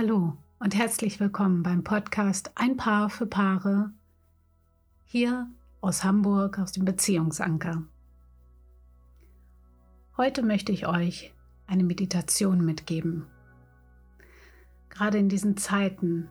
Hallo 0.00 0.36
und 0.60 0.76
herzlich 0.76 1.18
willkommen 1.18 1.64
beim 1.64 1.82
Podcast 1.82 2.52
Ein 2.54 2.76
Paar 2.76 3.10
für 3.10 3.26
Paare 3.26 3.90
hier 5.02 5.48
aus 5.80 6.04
Hamburg 6.04 6.60
aus 6.60 6.70
dem 6.70 6.84
Beziehungsanker. 6.84 7.82
Heute 10.16 10.44
möchte 10.44 10.70
ich 10.70 10.86
euch 10.86 11.34
eine 11.66 11.82
Meditation 11.82 12.64
mitgeben. 12.64 13.26
Gerade 14.88 15.18
in 15.18 15.28
diesen 15.28 15.56
Zeiten, 15.56 16.28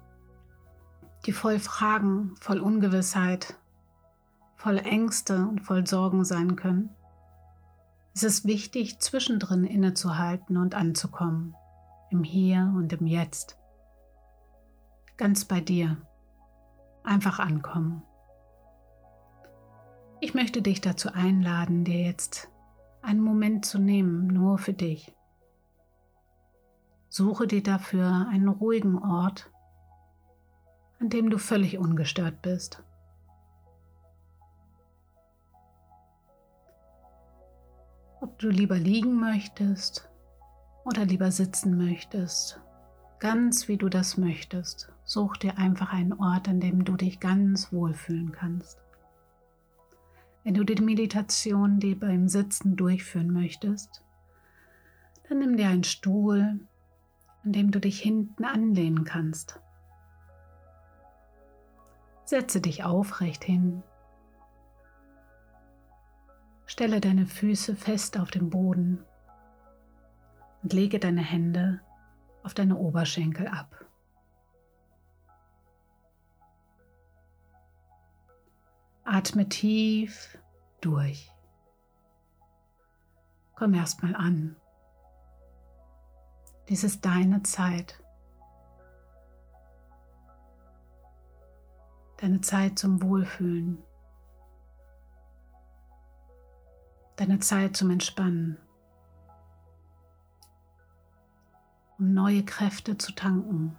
die 1.26 1.34
voll 1.34 1.60
Fragen, 1.60 2.36
voll 2.40 2.62
Ungewissheit, 2.62 3.58
voll 4.56 4.78
Ängste 4.78 5.46
und 5.46 5.60
voll 5.60 5.86
Sorgen 5.86 6.24
sein 6.24 6.56
können, 6.56 6.92
ist 8.14 8.24
es 8.24 8.46
wichtig, 8.46 9.00
zwischendrin 9.00 9.66
innezuhalten 9.66 10.56
und 10.56 10.74
anzukommen 10.74 11.54
im 12.10 12.24
Hier 12.24 12.74
und 12.76 12.94
im 12.94 13.08
Jetzt. 13.08 13.58
Ganz 15.18 15.46
bei 15.46 15.62
dir. 15.62 15.98
Einfach 17.04 17.40
ankommen. 17.40 18.04
Ich 20.20 20.34
möchte 20.34 20.62
dich 20.62 20.82
dazu 20.82 21.14
einladen, 21.14 21.84
dir 21.84 22.02
jetzt 22.02 22.50
einen 23.02 23.22
Moment 23.22 23.66
zu 23.66 23.80
nehmen, 23.80 24.28
nur 24.28 24.58
für 24.58 24.74
dich. 24.74 25.16
Suche 27.10 27.48
dir 27.48 27.64
dafür 27.64 28.28
einen 28.30 28.48
ruhigen 28.48 28.98
Ort, 28.98 29.52
an 31.00 31.10
dem 31.10 31.30
du 31.30 31.38
völlig 31.38 31.78
ungestört 31.78 32.42
bist. 32.42 32.84
Ob 38.20 38.40
du 38.40 38.50
lieber 38.50 38.78
liegen 38.78 39.20
möchtest 39.20 40.07
oder 40.88 41.06
lieber 41.06 41.32
sitzen 41.32 41.78
möchtest, 41.78 42.62
ganz 43.20 43.68
wie 43.68 43.78
du 43.78 43.90
das 43.90 44.18
möchtest. 44.18 44.90
Such 45.04 45.38
dir 45.38 45.58
einfach 45.58 45.92
einen 45.92 46.14
Ort, 46.14 46.48
an 46.48 46.60
dem 46.60 46.86
du 46.86 46.96
dich 46.96 47.20
ganz 47.20 47.74
wohlfühlen 47.74 48.32
kannst. 48.32 48.80
Wenn 50.44 50.54
du 50.54 50.64
die 50.64 50.82
Meditation 50.82 51.80
die 51.80 51.94
beim 51.94 52.30
Sitzen 52.30 52.78
durchführen 52.78 53.32
möchtest, 53.32 54.02
dann 55.28 55.40
nimm 55.40 55.58
dir 55.58 55.68
einen 55.68 55.84
Stuhl, 55.84 56.60
an 57.44 57.52
dem 57.52 57.72
du 57.72 57.82
dich 57.82 58.00
hinten 58.00 58.46
anlehnen 58.46 59.04
kannst. 59.04 59.60
Setze 62.24 62.62
dich 62.62 62.86
aufrecht 62.86 63.44
hin. 63.44 63.84
Stelle 66.66 67.02
deine 67.02 67.26
Füße 67.26 67.76
fest 67.76 68.18
auf 68.18 68.32
den 68.32 68.50
Boden 68.50 69.04
und 70.64 70.74
lege 70.74 71.00
deine 71.00 71.22
Hände 71.22 71.82
auf 72.44 72.54
deine 72.54 72.78
Oberschenkel 72.78 73.48
ab. 73.48 73.86
Atme 79.04 79.48
tief 79.48 80.38
durch. 80.82 81.32
Komm 83.56 83.74
erstmal 83.74 84.16
an. 84.16 84.56
Dies 86.70 86.84
ist 86.84 87.06
deine 87.06 87.42
Zeit. 87.44 88.04
Deine 92.18 92.42
Zeit 92.42 92.78
zum 92.78 93.02
Wohlfühlen. 93.02 93.82
Deine 97.16 97.40
Zeit 97.40 97.78
zum 97.78 97.92
Entspannen. 97.92 98.58
Um 102.00 102.14
neue 102.14 102.44
Kräfte 102.44 102.98
zu 102.98 103.14
tanken, 103.14 103.78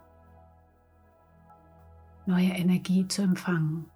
neue 2.26 2.50
Energie 2.50 3.06
zu 3.08 3.22
empfangen. 3.22 3.90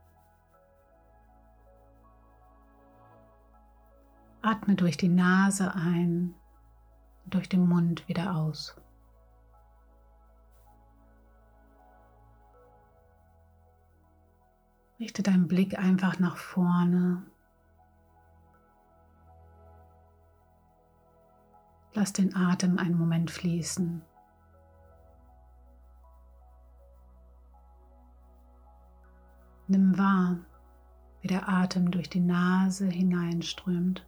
Atme 4.42 4.74
durch 4.74 4.96
die 4.96 5.08
Nase 5.08 5.74
ein, 5.74 6.34
durch 7.26 7.48
den 7.48 7.68
Mund 7.68 8.08
wieder 8.08 8.36
aus. 8.36 8.76
Richte 14.98 15.22
deinen 15.22 15.48
Blick 15.48 15.78
einfach 15.78 16.18
nach 16.18 16.36
vorne. 16.36 17.24
Lass 21.94 22.12
den 22.12 22.34
Atem 22.34 22.78
einen 22.78 22.96
Moment 22.96 23.30
fließen. 23.30 24.02
Nimm 29.72 29.96
wahr, 29.96 30.36
wie 31.22 31.28
der 31.28 31.48
Atem 31.48 31.90
durch 31.90 32.10
die 32.10 32.20
Nase 32.20 32.84
hineinströmt 32.84 34.06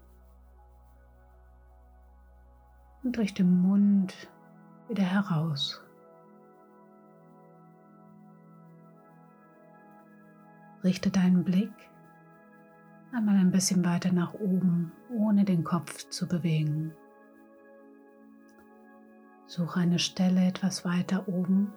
und 3.03 3.17
durch 3.17 3.33
den 3.33 3.63
Mund 3.63 4.15
wieder 4.91 5.05
heraus. 5.05 5.81
Richte 10.83 11.11
deinen 11.11 11.45
Blick 11.45 11.73
einmal 13.15 13.37
ein 13.37 13.51
bisschen 13.51 13.87
weiter 13.87 14.13
nach 14.13 14.35
oben, 14.35 14.93
ohne 15.09 15.47
den 15.47 15.65
Kopf 15.65 16.11
zu 16.11 16.29
bewegen. 16.29 16.93
Suche 19.47 19.81
eine 19.81 19.99
Stelle 19.99 20.47
etwas 20.47 20.85
weiter 20.85 21.27
oben 21.27 21.73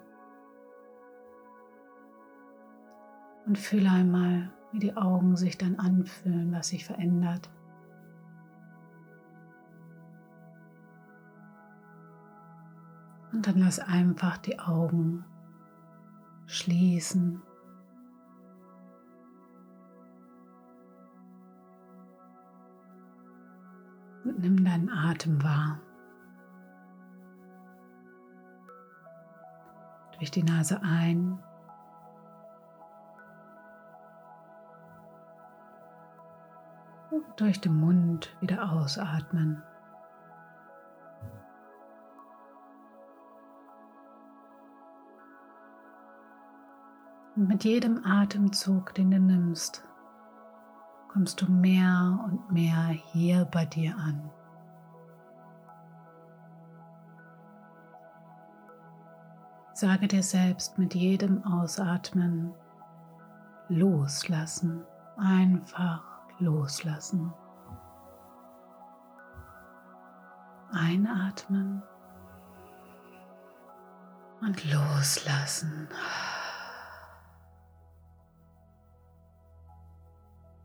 und 3.47 3.57
fühle 3.57 3.89
einmal, 3.89 4.51
wie 4.73 4.79
die 4.79 4.97
Augen 4.97 5.37
sich 5.37 5.57
dann 5.57 5.79
anfühlen, 5.79 6.51
was 6.51 6.67
sich 6.67 6.85
verändert. 6.85 7.49
Und 13.31 13.47
dann 13.47 13.57
lass 13.57 13.79
einfach 13.79 14.37
die 14.37 14.59
Augen 14.59 15.23
schließen. 16.45 17.41
Und 24.25 24.39
nimm 24.39 24.63
deinen 24.65 24.89
Atem 24.89 25.41
wahr. 25.41 25.79
Durch 30.17 30.31
die 30.31 30.43
Nase 30.43 30.81
ein 30.81 31.39
durch 37.37 37.61
den 37.61 37.79
Mund 37.79 38.35
wieder 38.41 38.71
ausatmen. 38.71 39.61
Und 47.35 47.47
mit 47.47 47.63
jedem 47.63 48.03
Atemzug, 48.03 48.95
den 48.95 49.11
du 49.11 49.19
nimmst, 49.19 49.87
kommst 51.09 51.39
du 51.39 51.51
mehr 51.51 52.19
und 52.25 52.51
mehr 52.51 52.87
hier 52.87 53.45
bei 53.45 53.65
dir 53.65 53.95
an. 53.95 54.31
Sage 59.73 60.07
dir 60.07 60.23
selbst 60.23 60.79
mit 60.79 60.95
jedem 60.95 61.45
Ausatmen 61.45 62.55
loslassen, 63.69 64.83
einfach 65.17 66.16
loslassen. 66.39 67.33
Einatmen 70.71 71.81
und 74.41 74.71
loslassen. 74.71 75.87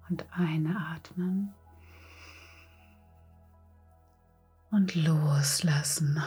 Und 0.09 0.27
einatmen 0.33 1.55
und 4.71 4.95
loslassen. 4.95 6.23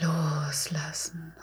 Loslassen. 0.00 1.34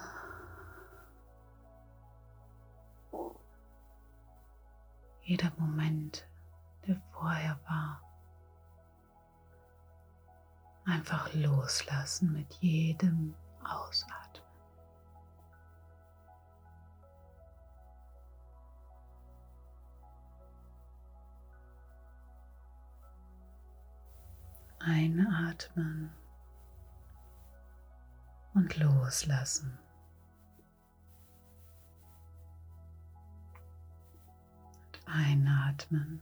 Jeder 5.31 5.54
Moment, 5.57 6.28
der 6.86 7.01
vorher 7.13 7.57
war, 7.66 8.01
einfach 10.83 11.33
loslassen 11.33 12.33
mit 12.33 12.54
jedem 12.56 13.33
Ausatmen. 13.63 14.45
Einatmen 24.80 26.12
und 28.54 28.75
loslassen. 28.75 29.80
Einatmen 35.12 36.22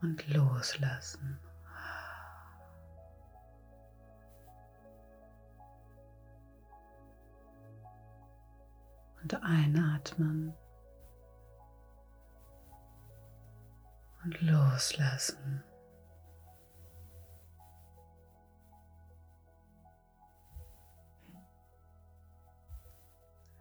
und 0.00 0.28
loslassen. 0.28 1.38
Und 9.22 9.42
einatmen 9.42 10.54
und 14.24 14.40
loslassen. 14.40 15.62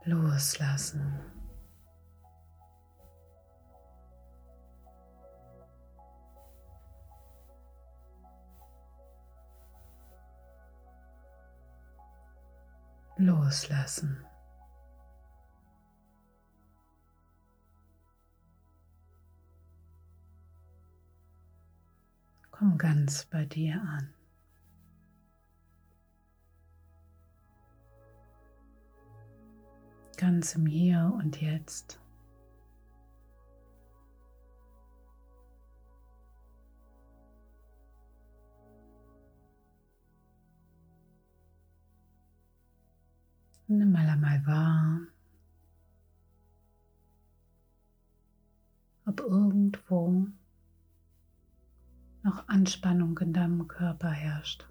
Loslassen. 0.06 1.36
Loslassen. 13.17 14.23
Komm 22.51 22.77
ganz 22.77 23.25
bei 23.25 23.45
dir 23.45 23.81
an. 23.81 24.13
Ganz 30.17 30.55
im 30.55 30.65
Hier 30.65 31.13
und 31.17 31.39
Jetzt. 31.39 31.99
Nimm 43.69 43.91
mal 43.91 44.07
einmal 44.07 44.45
wahr, 44.45 45.01
ob 49.05 49.19
irgendwo 49.19 50.27
noch 52.23 52.47
Anspannung 52.47 53.17
in 53.19 53.33
deinem 53.33 53.67
Körper 53.67 54.09
herrscht. 54.09 54.69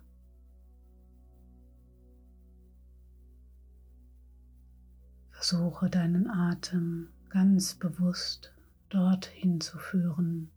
Versuche 5.30 5.90
deinen 5.90 6.30
Atem 6.30 7.10
ganz 7.28 7.74
bewusst 7.74 8.54
dorthin 8.88 9.60
zu 9.60 9.78
führen. 9.78 10.50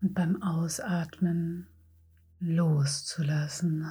Und 0.00 0.14
beim 0.14 0.42
Ausatmen 0.42 1.68
loszulassen. 2.40 3.84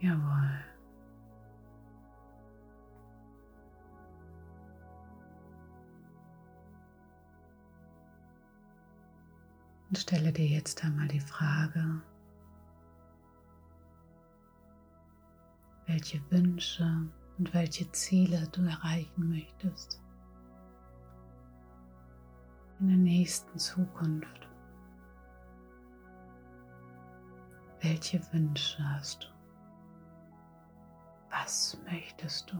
Jawohl. 0.00 0.71
Und 9.92 9.98
stelle 9.98 10.32
dir 10.32 10.46
jetzt 10.46 10.82
einmal 10.86 11.06
die 11.06 11.20
Frage, 11.20 12.00
welche 15.86 16.18
Wünsche 16.30 17.10
und 17.36 17.52
welche 17.52 17.92
Ziele 17.92 18.48
du 18.52 18.62
erreichen 18.62 19.28
möchtest 19.28 20.00
in 22.80 22.88
der 22.88 22.96
nächsten 22.96 23.58
Zukunft. 23.58 24.48
Welche 27.82 28.18
Wünsche 28.32 28.82
hast 28.94 29.24
du? 29.24 29.28
Was 31.28 31.76
möchtest 31.84 32.50
du? 32.50 32.56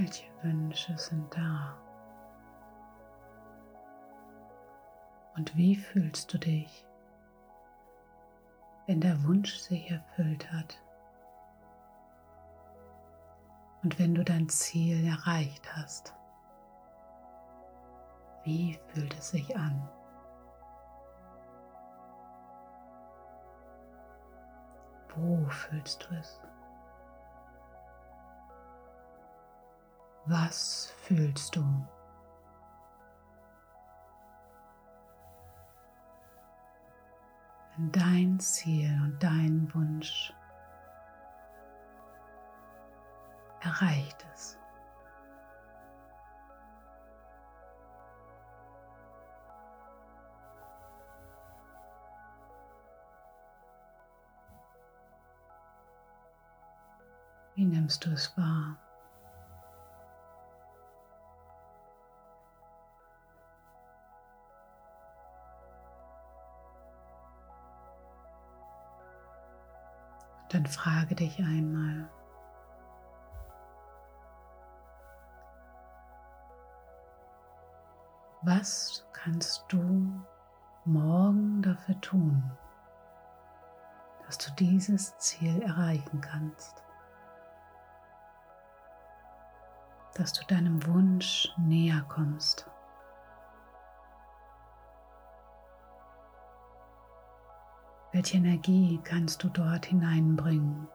Welche 0.00 0.30
Wünsche 0.40 0.96
sind 0.96 1.36
da? 1.36 1.76
Und 5.36 5.54
wie 5.58 5.76
fühlst 5.76 6.32
du 6.32 6.38
dich, 6.38 6.86
wenn 8.86 9.02
der 9.02 9.22
Wunsch 9.24 9.54
sich 9.56 9.90
erfüllt 9.90 10.50
hat? 10.50 10.82
Und 13.82 13.98
wenn 13.98 14.14
du 14.14 14.24
dein 14.24 14.48
Ziel 14.48 15.06
erreicht 15.06 15.70
hast, 15.76 16.14
wie 18.44 18.80
fühlt 18.94 19.12
es 19.18 19.32
sich 19.32 19.54
an? 19.54 19.86
Wo 25.14 25.44
fühlst 25.50 26.08
du 26.08 26.14
es? 26.14 26.40
Was 30.26 30.92
fühlst 30.98 31.56
du? 31.56 31.64
Wenn 37.76 37.92
dein 37.92 38.38
Ziel 38.38 38.90
und 39.02 39.22
dein 39.22 39.72
Wunsch 39.74 40.32
erreicht 43.60 44.26
es. 44.34 44.58
Wie 57.54 57.64
nimmst 57.64 58.04
du 58.04 58.10
es 58.10 58.36
wahr? 58.38 58.76
Dann 70.60 70.66
frage 70.66 71.14
dich 71.14 71.38
einmal, 71.38 72.06
Was 78.42 79.06
kannst 79.14 79.64
du 79.68 80.12
morgen 80.84 81.62
dafür 81.62 81.98
tun, 82.02 82.42
dass 84.26 84.36
du 84.36 84.52
dieses 84.58 85.16
Ziel 85.16 85.62
erreichen 85.62 86.20
kannst? 86.20 86.82
Dass 90.12 90.34
du 90.34 90.44
deinem 90.44 90.86
Wunsch 90.86 91.48
näher 91.56 92.04
kommst. 92.06 92.69
Welche 98.12 98.38
Energie 98.38 99.00
kannst 99.04 99.44
du 99.44 99.48
dort 99.48 99.86
hineinbringen? 99.86 100.88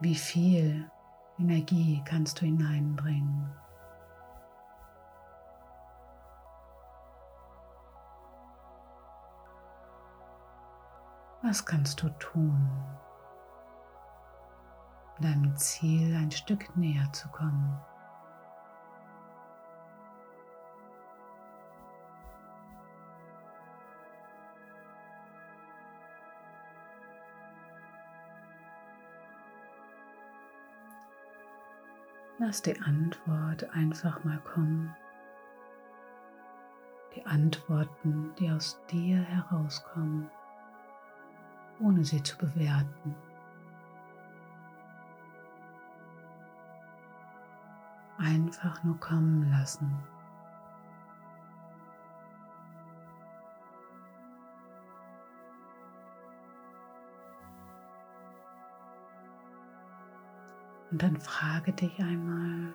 Wie 0.00 0.14
viel 0.14 0.90
Energie 1.38 2.02
kannst 2.06 2.40
du 2.40 2.46
hineinbringen? 2.46 3.54
Was 11.42 11.66
kannst 11.66 12.02
du 12.02 12.08
tun, 12.18 12.70
um 15.18 15.22
deinem 15.22 15.54
Ziel 15.56 16.16
ein 16.16 16.30
Stück 16.30 16.74
näher 16.76 17.12
zu 17.12 17.28
kommen? 17.28 17.78
Lass 32.46 32.62
die 32.62 32.80
Antwort 32.80 33.68
einfach 33.70 34.22
mal 34.22 34.38
kommen. 34.38 34.94
Die 37.16 37.26
Antworten, 37.26 38.32
die 38.38 38.48
aus 38.52 38.80
dir 38.88 39.16
herauskommen, 39.16 40.30
ohne 41.80 42.04
sie 42.04 42.22
zu 42.22 42.38
bewerten. 42.38 43.16
Einfach 48.16 48.84
nur 48.84 49.00
kommen 49.00 49.50
lassen. 49.50 49.92
Und 60.90 61.02
dann 61.02 61.16
frage 61.16 61.72
dich 61.72 61.98
einmal, 61.98 62.72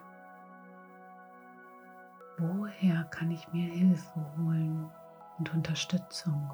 woher 2.38 3.04
kann 3.06 3.32
ich 3.32 3.48
mir 3.54 3.72
Hilfe 3.72 4.20
holen 4.38 4.92
und 5.38 5.54
Unterstützung, 5.54 6.52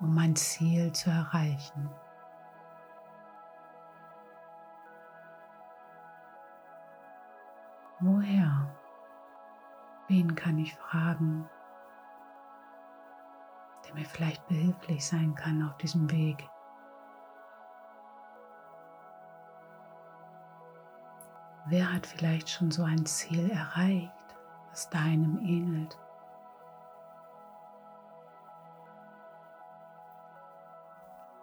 um 0.00 0.14
mein 0.14 0.34
Ziel 0.34 0.92
zu 0.92 1.10
erreichen? 1.10 1.88
Woher? 8.00 8.68
Wen 10.08 10.34
kann 10.34 10.58
ich 10.58 10.74
fragen, 10.74 11.48
der 13.86 13.94
mir 13.94 14.04
vielleicht 14.04 14.46
behilflich 14.48 15.06
sein 15.06 15.34
kann 15.34 15.62
auf 15.62 15.76
diesem 15.78 16.10
Weg? 16.10 16.48
Wer 21.68 21.92
hat 21.92 22.06
vielleicht 22.06 22.48
schon 22.48 22.70
so 22.70 22.84
ein 22.84 23.04
Ziel 23.06 23.50
erreicht, 23.50 24.12
das 24.70 24.88
deinem 24.88 25.40
ähnelt? 25.40 25.98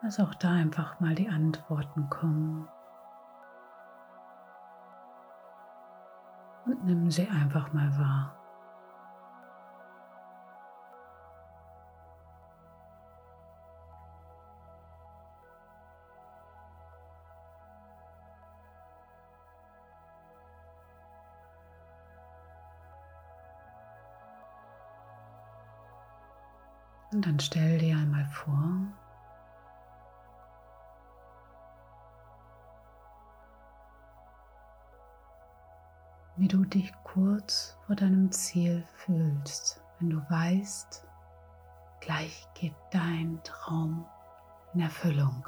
Lass 0.02 0.22
auch 0.22 0.34
da 0.36 0.52
einfach 0.52 1.00
mal 1.02 1.14
die 1.14 1.28
Antworten 1.28 2.10
kommen. 2.10 2.70
Und 6.66 6.86
nimm 6.86 7.12
sie 7.12 7.28
einfach 7.28 7.74
mal 7.74 7.98
wahr. 8.00 8.43
Und 27.24 27.30
dann 27.30 27.40
stell 27.40 27.78
dir 27.78 27.96
einmal 27.96 28.26
vor, 28.26 28.68
wie 36.36 36.50
du 36.50 36.66
dich 36.66 36.92
kurz 37.06 37.78
vor 37.88 37.96
deinem 37.96 38.30
Ziel 38.30 38.86
fühlst, 38.96 39.82
wenn 40.00 40.10
du 40.10 40.18
weißt, 40.30 41.08
gleich 42.02 42.46
geht 42.56 42.76
dein 42.92 43.40
Traum 43.46 44.06
in 44.74 44.82
Erfüllung. 44.82 45.48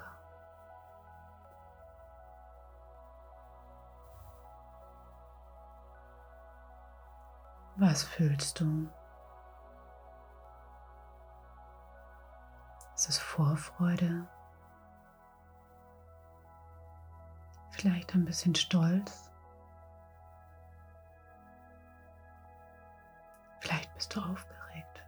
Was 7.75 8.03
fühlst 8.03 8.61
du? 8.61 8.87
Ist 12.95 13.09
es 13.09 13.17
Vorfreude? 13.17 14.25
Vielleicht 17.71 18.15
ein 18.15 18.23
bisschen 18.23 18.55
Stolz? 18.55 19.29
Vielleicht 23.59 23.93
bist 23.95 24.15
du 24.15 24.21
aufgeregt. 24.21 25.03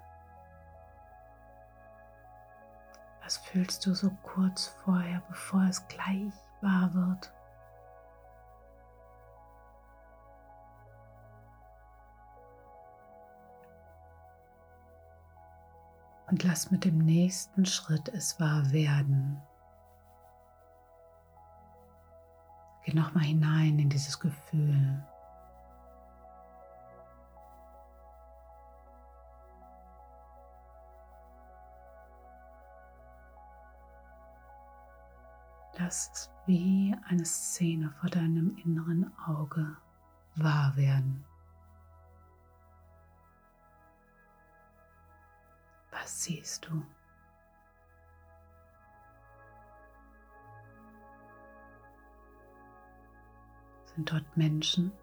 Was 3.23 3.37
fühlst 3.37 3.85
du 3.85 3.93
so 3.93 4.09
kurz 4.21 4.67
vorher, 4.83 5.21
bevor 5.29 5.63
es 5.63 5.87
gleich 5.87 6.33
wahr 6.59 6.93
wird? 6.93 7.31
Und 16.37 16.43
lass 16.43 16.69
mit 16.69 16.85
dem 16.85 16.99
nächsten 16.99 17.65
Schritt 17.65 18.09
es 18.09 18.39
wahr 18.39 18.71
werden. 18.71 19.41
Geh 22.85 22.93
nochmal 22.93 23.23
hinein 23.23 23.79
in 23.79 23.89
dieses 23.89 24.19
Gefühl. 24.19 25.03
Lass 35.79 36.11
es 36.13 36.31
wie 36.45 36.95
eine 37.09 37.25
Szene 37.25 37.89
vor 37.99 38.11
deinem 38.11 38.55
inneren 38.57 39.11
Auge 39.25 39.75
wahr 40.35 40.75
werden. 40.75 41.25
Was 46.07 46.23
siehst 46.23 46.65
du? 46.65 46.81
Sind 53.93 54.09
dort 54.09 54.37
Menschen? 54.37 54.93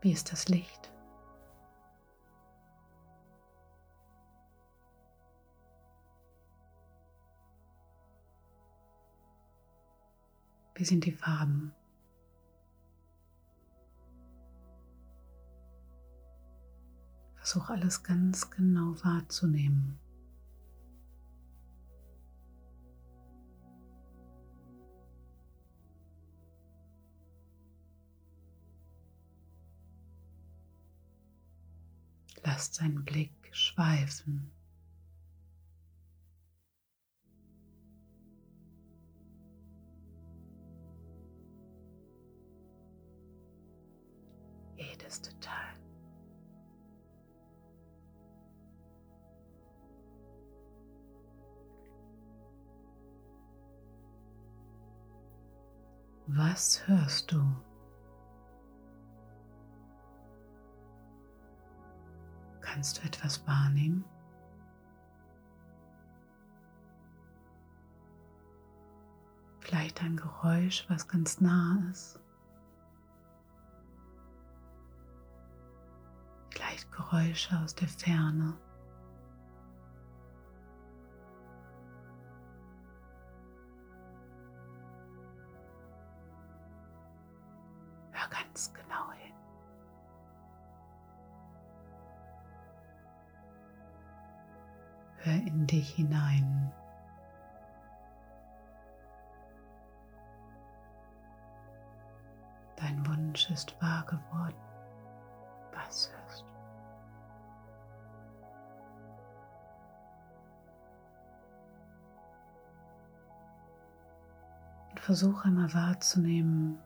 Wie 0.00 0.12
ist 0.12 0.32
das 0.32 0.48
Licht? 0.48 0.90
Wie 10.74 10.86
sind 10.86 11.04
die 11.04 11.12
Farben? 11.12 11.74
Versuch 17.48 17.70
alles 17.70 18.02
ganz 18.02 18.50
genau 18.50 18.94
wahrzunehmen. 19.02 19.98
Lass 32.44 32.72
deinen 32.72 33.02
Blick 33.02 33.32
schweifen. 33.50 34.50
Jedes 44.76 45.22
Detail. 45.22 45.87
Was 56.38 56.86
hörst 56.86 57.32
du? 57.32 57.42
Kannst 62.60 62.98
du 62.98 63.02
etwas 63.02 63.44
wahrnehmen? 63.44 64.04
Vielleicht 69.58 70.00
ein 70.00 70.16
Geräusch, 70.16 70.86
was 70.88 71.08
ganz 71.08 71.40
nah 71.40 71.82
ist. 71.90 72.20
Vielleicht 76.50 76.92
Geräusche 76.92 77.58
aus 77.58 77.74
der 77.74 77.88
Ferne. 77.88 78.56
Dich 95.78 95.94
hinein. 95.94 96.72
Dein 102.74 103.06
Wunsch 103.06 103.48
ist 103.50 103.80
wahr 103.80 104.04
geworden. 104.06 104.56
Was 105.72 106.10
hörst 106.12 106.42
du? 106.42 106.46
Und 114.90 115.00
versuche 115.00 115.44
einmal 115.44 115.72
wahrzunehmen, 115.74 116.78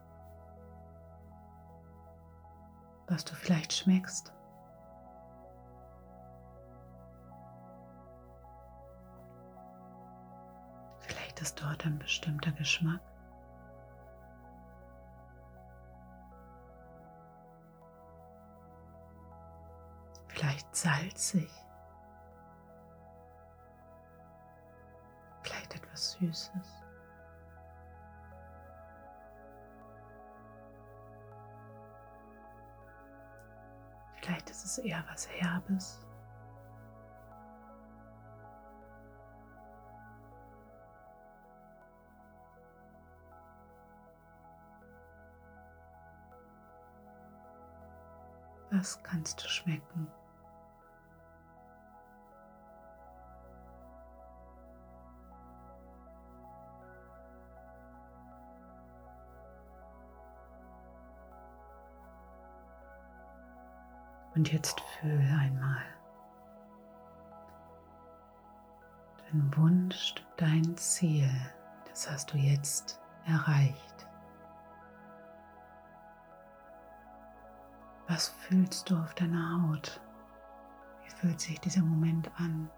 was 3.06 3.24
du 3.24 3.34
vielleicht 3.34 3.72
schmeckst. 3.72 4.34
Ist 11.42 11.60
dort 11.60 11.84
ein 11.84 11.98
bestimmter 11.98 12.52
Geschmack. 12.52 13.00
Vielleicht 20.28 20.76
salzig. 20.76 21.50
Vielleicht 25.42 25.74
etwas 25.74 26.12
Süßes. 26.12 26.52
Vielleicht 34.20 34.48
ist 34.48 34.64
es 34.64 34.78
eher 34.78 35.02
was 35.10 35.28
Herbes. 35.28 36.06
Was 48.82 49.00
kannst 49.04 49.44
du 49.44 49.48
schmecken? 49.48 50.08
Und 64.34 64.52
jetzt 64.52 64.80
fühle 64.80 65.38
einmal 65.38 65.84
dein 69.30 69.56
Wunsch, 69.56 70.16
dein 70.36 70.76
Ziel, 70.76 71.30
das 71.88 72.10
hast 72.10 72.32
du 72.32 72.36
jetzt 72.36 72.98
erreicht. 73.26 73.91
Was 78.12 78.28
fühlst 78.28 78.90
du 78.90 78.96
auf 78.98 79.14
deiner 79.14 79.62
Haut? 79.62 79.98
Wie 81.02 81.10
fühlt 81.12 81.40
sich 81.40 81.58
dieser 81.60 81.80
Moment 81.80 82.30
an? 82.36 82.70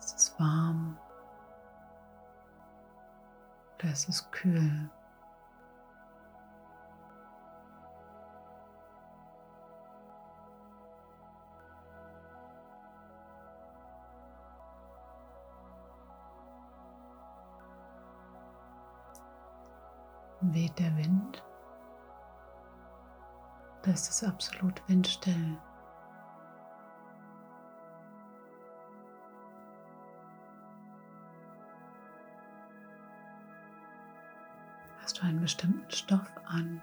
Ist 0.00 0.16
es 0.16 0.34
warm 0.40 0.98
oder 3.78 3.92
ist 3.92 4.08
es 4.08 4.28
kühl? 4.32 4.90
Weht 20.42 20.78
der 20.78 20.96
Wind? 20.96 21.42
Da 23.82 23.90
ist 23.90 24.08
es 24.08 24.24
absolut 24.24 24.82
windstill. 24.88 25.58
Hast 35.02 35.18
du 35.18 35.22
einen 35.24 35.40
bestimmten 35.40 35.90
Stoff 35.90 36.30
an? 36.46 36.80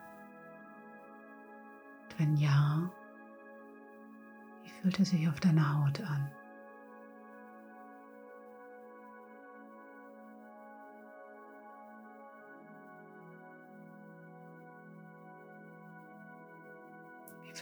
Wenn 2.18 2.36
ja, 2.38 2.90
wie 4.64 4.70
fühlt 4.70 5.00
er 5.00 5.06
sich 5.06 5.28
auf 5.30 5.40
deiner 5.40 5.84
Haut 5.84 6.02
an? 6.02 6.32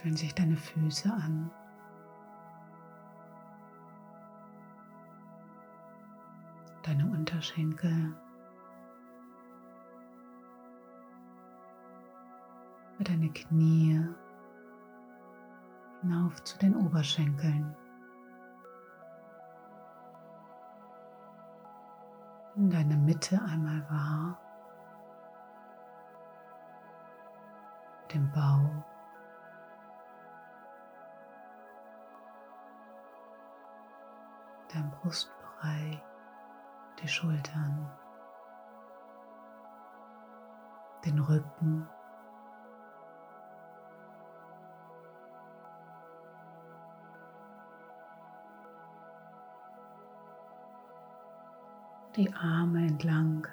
Fühlen 0.05 0.17
sich 0.17 0.35
deine 0.35 0.55
Füße 0.55 1.11
an. 1.11 1.49
Deine 6.83 7.05
Unterschenkel. 7.05 8.15
Deine 12.99 13.29
Knie 13.29 14.07
hinauf 16.01 16.43
zu 16.43 16.59
den 16.59 16.75
Oberschenkeln. 16.75 17.75
In 22.55 22.69
deine 22.69 22.95
Mitte 22.95 23.41
einmal 23.41 23.81
wahr. 23.89 24.39
Den 28.13 28.31
Bauch. 28.31 28.94
Dein 34.73 34.91
Brustbereich, 34.91 36.01
die 37.01 37.07
Schultern, 37.07 37.89
den 41.05 41.19
Rücken. 41.19 41.87
Die 52.15 52.33
Arme 52.33 52.87
entlang. 52.87 53.45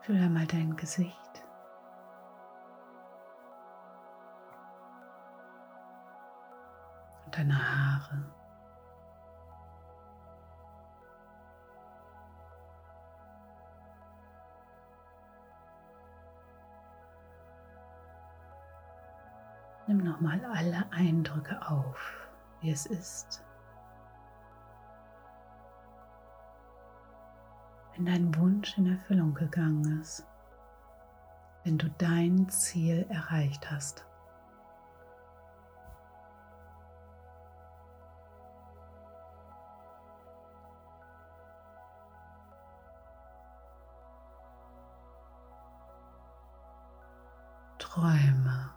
Fühle 0.00 0.24
einmal 0.24 0.46
dein 0.46 0.76
Gesicht. 0.76 1.41
Deine 7.32 7.56
Haare. 7.56 8.22
Nimm 19.86 19.98
nochmal 20.04 20.42
alle 20.44 20.86
Eindrücke 20.92 21.60
auf, 21.68 22.28
wie 22.60 22.70
es 22.70 22.86
ist. 22.86 23.44
Wenn 27.94 28.06
dein 28.06 28.34
Wunsch 28.36 28.78
in 28.78 28.86
Erfüllung 28.86 29.34
gegangen 29.34 30.00
ist, 30.00 30.26
wenn 31.64 31.78
du 31.78 31.90
dein 31.98 32.48
Ziel 32.48 33.06
erreicht 33.10 33.70
hast. 33.70 34.06
Träume. 47.92 48.72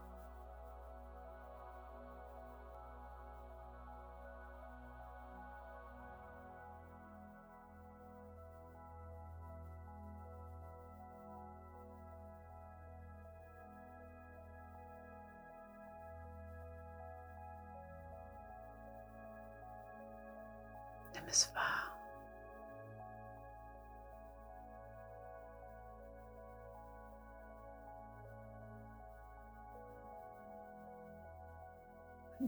Nimm 21.14 21.28
es 21.30 21.50
wahr. 21.56 21.75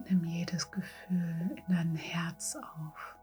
Nimm 0.06 0.24
jedes 0.26 0.70
Gefühl 0.72 1.56
in 1.68 1.74
dein 1.76 1.96
Herz 1.96 2.56
auf. 2.56 3.16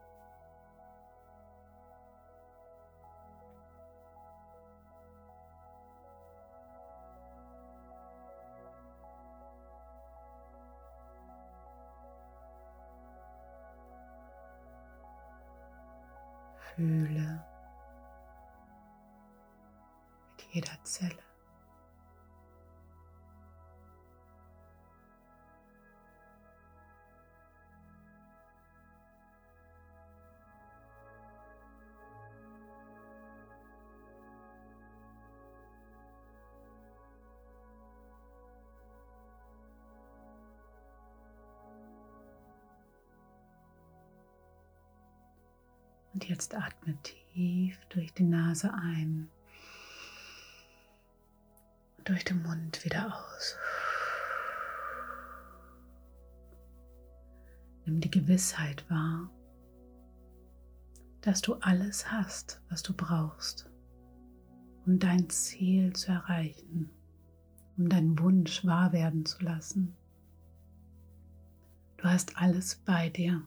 Fühle 16.74 17.33
Und 46.14 46.28
jetzt 46.28 46.54
atme 46.54 46.96
tief 47.02 47.76
durch 47.88 48.14
die 48.14 48.22
Nase 48.22 48.72
ein 48.72 49.28
und 51.98 52.08
durch 52.08 52.24
den 52.24 52.40
Mund 52.42 52.84
wieder 52.84 53.12
aus. 53.12 53.56
Nimm 57.84 58.00
die 58.00 58.10
Gewissheit 58.10 58.88
wahr, 58.88 59.28
dass 61.20 61.42
du 61.42 61.54
alles 61.54 62.10
hast, 62.12 62.62
was 62.70 62.84
du 62.84 62.94
brauchst, 62.94 63.68
um 64.86 65.00
dein 65.00 65.28
Ziel 65.28 65.94
zu 65.94 66.12
erreichen, 66.12 66.90
um 67.76 67.88
deinen 67.88 68.18
Wunsch 68.20 68.64
wahr 68.64 68.92
werden 68.92 69.26
zu 69.26 69.42
lassen. 69.42 69.96
Du 71.96 72.04
hast 72.04 72.38
alles 72.38 72.76
bei 72.76 73.08
dir. 73.08 73.44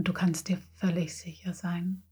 Und 0.00 0.08
du 0.08 0.14
kannst 0.14 0.48
dir 0.48 0.56
völlig 0.76 1.14
sicher 1.14 1.52
sein. 1.52 2.02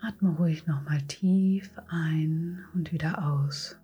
Atme 0.00 0.30
ruhig 0.30 0.66
nochmal 0.66 1.00
tief 1.02 1.70
ein 1.86 2.64
und 2.74 2.90
wieder 2.90 3.24
aus. 3.24 3.78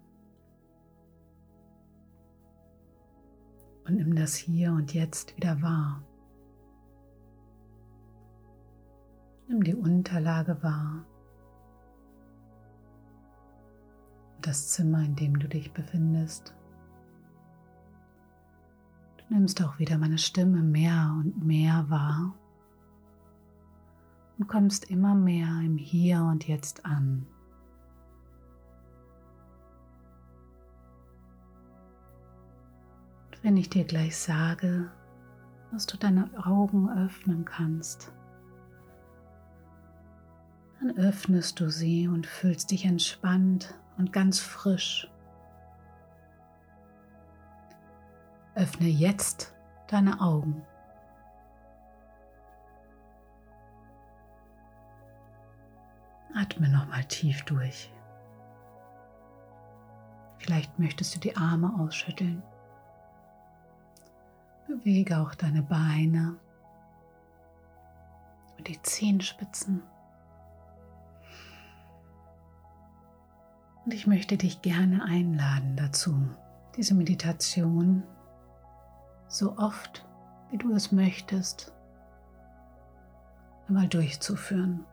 Und 3.87 3.95
nimm 3.95 4.17
das 4.17 4.35
hier 4.35 4.73
und 4.73 4.93
jetzt 4.93 5.37
wieder 5.37 5.63
wahr. 5.63 6.03
Nimm 9.47 9.63
die 9.63 9.77
Unterlage 9.77 10.61
wahr. 10.65 11.07
Das 14.41 14.73
Zimmer, 14.73 15.05
in 15.05 15.15
dem 15.15 15.39
du 15.39 15.47
dich 15.47 15.73
befindest 15.73 16.57
nimmst 19.33 19.63
auch 19.63 19.79
wieder 19.79 19.99
meine 19.99 20.19
Stimme 20.19 20.63
mehr 20.63 21.15
und 21.19 21.45
mehr 21.45 21.87
wahr 21.89 22.35
und 24.39 24.47
kommst 24.47 24.91
immer 24.91 25.15
mehr 25.15 25.61
im 25.65 25.77
Hier 25.77 26.23
und 26.23 26.47
Jetzt 26.47 26.85
an. 26.85 27.27
Und 33.31 33.45
wenn 33.45 33.57
ich 33.57 33.71
dir 33.71 33.85
gleich 33.85 34.17
sage, 34.17 34.91
dass 35.71 35.87
du 35.87 35.97
deine 35.97 36.29
Augen 36.45 36.91
öffnen 36.91 37.45
kannst, 37.45 38.13
dann 40.81 40.97
öffnest 40.97 41.61
du 41.61 41.71
sie 41.71 42.09
und 42.09 42.27
fühlst 42.27 42.71
dich 42.71 42.85
entspannt 42.85 43.75
und 43.97 44.13
ganz 44.13 44.41
frisch. 44.41 45.12
Öffne 48.55 48.87
jetzt 48.87 49.55
deine 49.87 50.21
Augen. 50.21 50.63
Atme 56.35 56.69
nochmal 56.69 57.05
tief 57.05 57.43
durch. 57.45 57.91
Vielleicht 60.39 60.79
möchtest 60.79 61.15
du 61.15 61.21
die 61.21 61.37
Arme 61.37 61.73
ausschütteln. 61.79 62.43
Bewege 64.67 65.19
auch 65.19 65.35
deine 65.35 65.63
Beine 65.63 66.37
und 68.59 68.69
die 68.69 68.81
Zehenspitzen. 68.83 69.83
Und 73.85 73.95
ich 73.95 74.07
möchte 74.07 74.37
dich 74.37 74.63
gerne 74.63 75.05
einladen 75.05 75.77
dazu, 75.77 76.15
diese 76.77 76.95
Meditation 76.95 78.03
so 79.33 79.57
oft 79.57 80.05
wie 80.51 80.59
du 80.59 80.75
es 80.75 80.93
möchtest, 80.93 81.73
einmal 83.67 83.89
durchzuführen. 83.89 84.85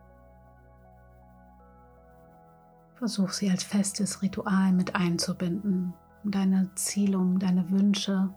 Versuch 2.94 3.30
sie 3.30 3.50
als 3.50 3.62
festes 3.62 4.22
Ritual 4.22 4.72
mit 4.72 4.94
einzubinden, 4.94 5.92
um 6.24 6.30
deine 6.30 6.74
Ziele, 6.74 7.18
um 7.18 7.38
deine 7.38 7.70
Wünsche 7.70 8.30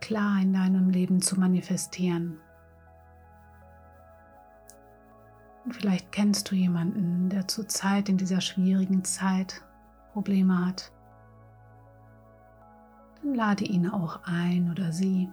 klar 0.00 0.40
in 0.40 0.52
deinem 0.52 0.90
Leben 0.90 1.22
zu 1.22 1.38
manifestieren. 1.38 2.38
Und 5.64 5.76
vielleicht 5.76 6.10
kennst 6.10 6.50
du 6.50 6.56
jemanden, 6.56 7.28
der 7.28 7.46
zurzeit 7.46 8.08
in 8.08 8.16
dieser 8.16 8.40
schwierigen 8.40 9.04
Zeit 9.04 9.62
Probleme 10.12 10.66
hat 10.66 10.90
dann 13.22 13.34
lade 13.34 13.64
ihn 13.64 13.88
auch 13.88 14.20
ein 14.24 14.70
oder 14.70 14.92
sie, 14.92 15.30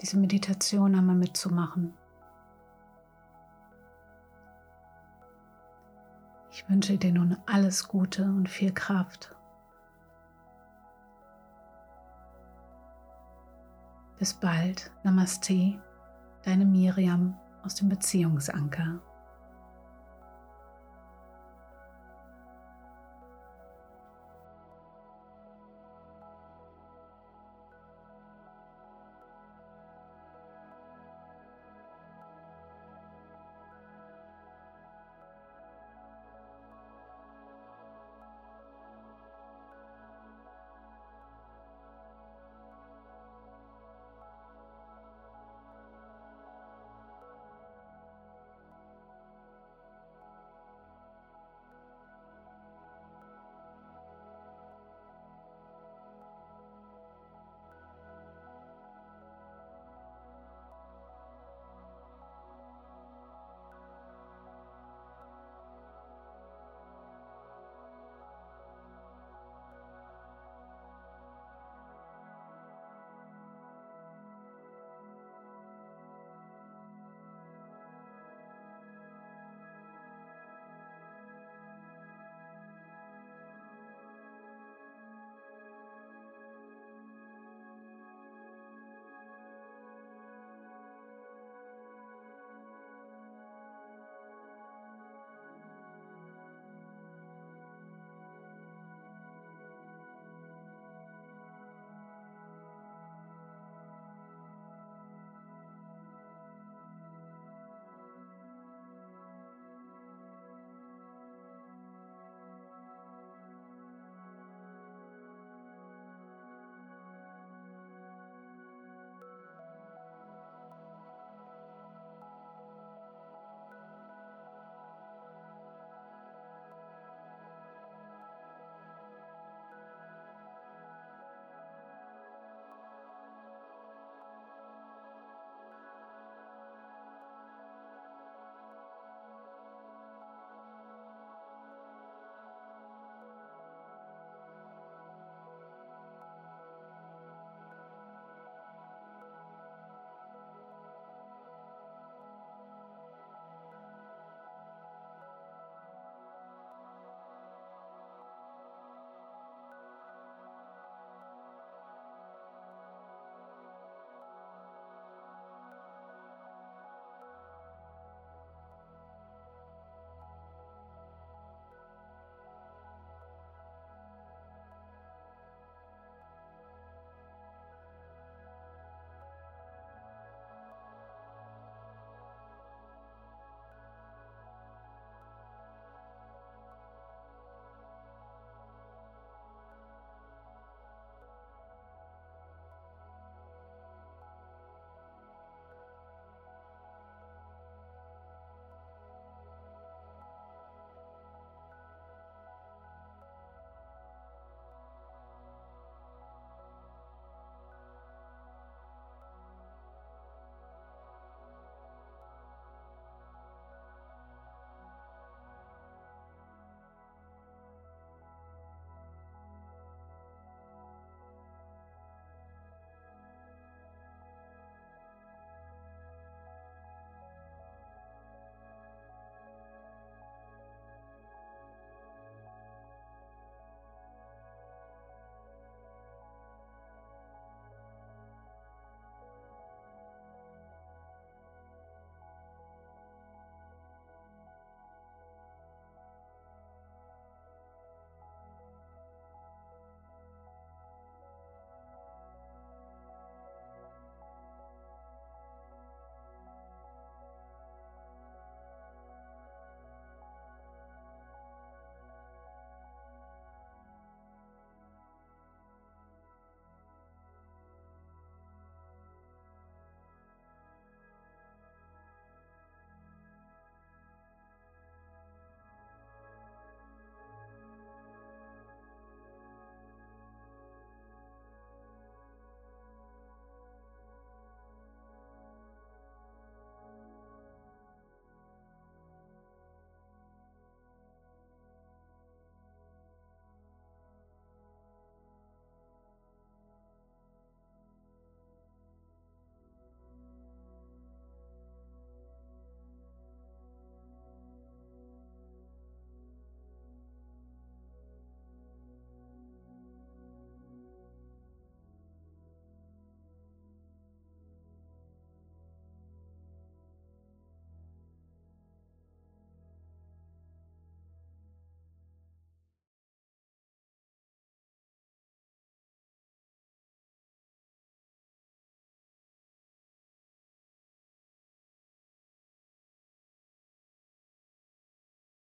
diese 0.00 0.18
Meditation 0.18 0.94
einmal 0.94 1.16
mitzumachen. 1.16 1.94
Ich 6.50 6.68
wünsche 6.68 6.98
dir 6.98 7.12
nun 7.12 7.36
alles 7.46 7.88
Gute 7.88 8.24
und 8.24 8.48
viel 8.48 8.72
Kraft. 8.72 9.34
Bis 14.18 14.34
bald. 14.34 14.90
Namaste, 15.02 15.80
deine 16.44 16.64
Miriam 16.64 17.36
aus 17.64 17.76
dem 17.76 17.88
Beziehungsanker. 17.88 19.00